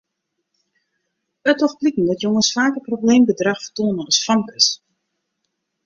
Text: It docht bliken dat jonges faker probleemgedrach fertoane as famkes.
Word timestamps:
It 1.49 1.55
docht 1.59 1.77
bliken 1.79 2.05
dat 2.07 2.21
jonges 2.23 2.51
faker 2.55 2.81
probleemgedrach 2.89 3.61
fertoane 3.65 4.01
as 4.09 4.19
famkes. 4.25 4.67